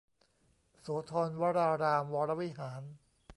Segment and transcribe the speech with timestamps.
[0.81, 2.81] โสธรวรารามวรวิหาร